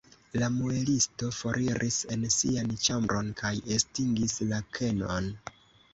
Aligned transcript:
La 0.43 0.47
muelisto 0.53 1.27
foriris 1.39 1.99
en 2.17 2.25
sian 2.37 2.73
ĉambron 2.87 3.31
kaj 3.43 3.55
estingis 3.77 4.37
la 4.53 4.63
kenon. 4.79 5.29